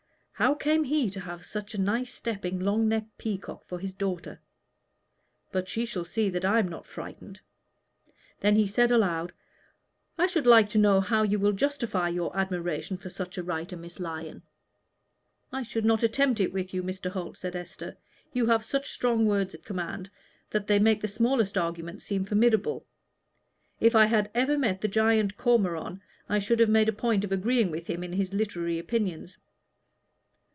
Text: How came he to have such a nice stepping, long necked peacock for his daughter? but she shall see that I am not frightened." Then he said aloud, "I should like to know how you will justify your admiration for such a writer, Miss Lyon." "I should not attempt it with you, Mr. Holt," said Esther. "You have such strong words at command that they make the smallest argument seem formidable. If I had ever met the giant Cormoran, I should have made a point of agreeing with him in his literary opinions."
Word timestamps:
How 0.33 0.55
came 0.55 0.83
he 0.85 1.07
to 1.11 1.19
have 1.19 1.45
such 1.45 1.75
a 1.75 1.77
nice 1.77 2.11
stepping, 2.11 2.59
long 2.59 2.87
necked 2.87 3.15
peacock 3.19 3.63
for 3.63 3.77
his 3.77 3.93
daughter? 3.93 4.39
but 5.51 5.69
she 5.69 5.85
shall 5.85 6.03
see 6.03 6.31
that 6.31 6.43
I 6.43 6.57
am 6.57 6.67
not 6.67 6.87
frightened." 6.87 7.39
Then 8.39 8.55
he 8.55 8.65
said 8.65 8.89
aloud, 8.89 9.33
"I 10.17 10.25
should 10.25 10.47
like 10.47 10.67
to 10.69 10.79
know 10.79 10.99
how 10.99 11.21
you 11.21 11.37
will 11.37 11.51
justify 11.51 12.09
your 12.09 12.35
admiration 12.35 12.97
for 12.97 13.11
such 13.11 13.37
a 13.37 13.43
writer, 13.43 13.77
Miss 13.77 13.99
Lyon." 13.99 14.41
"I 15.53 15.61
should 15.61 15.85
not 15.85 16.01
attempt 16.01 16.39
it 16.39 16.51
with 16.51 16.73
you, 16.73 16.81
Mr. 16.81 17.11
Holt," 17.11 17.37
said 17.37 17.55
Esther. 17.55 17.95
"You 18.33 18.47
have 18.47 18.65
such 18.65 18.89
strong 18.89 19.27
words 19.27 19.53
at 19.53 19.63
command 19.63 20.09
that 20.49 20.65
they 20.65 20.79
make 20.79 21.01
the 21.01 21.07
smallest 21.07 21.55
argument 21.55 22.01
seem 22.01 22.25
formidable. 22.25 22.87
If 23.79 23.95
I 23.95 24.05
had 24.07 24.31
ever 24.33 24.57
met 24.57 24.81
the 24.81 24.87
giant 24.87 25.37
Cormoran, 25.37 26.01
I 26.27 26.39
should 26.39 26.57
have 26.59 26.67
made 26.67 26.89
a 26.89 26.93
point 26.93 27.23
of 27.23 27.31
agreeing 27.31 27.69
with 27.69 27.85
him 27.85 28.03
in 28.03 28.13
his 28.13 28.33
literary 28.33 28.79
opinions." 28.79 29.37